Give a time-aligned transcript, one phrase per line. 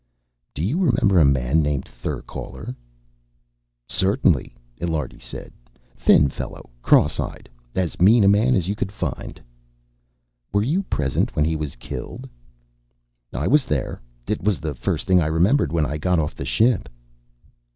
[0.55, 2.75] "Do you remember a man named Therkaler?"
[3.87, 5.53] "Certainly," Illiardi said.
[5.95, 6.71] "Thin fellow.
[6.81, 7.47] Cross eyed.
[7.75, 9.39] As mean a man as you could find."
[10.51, 12.27] "Were you present when he was killed?"
[13.31, 14.01] "I was there.
[14.27, 16.89] It was the first thing I remembered when I got off the ship."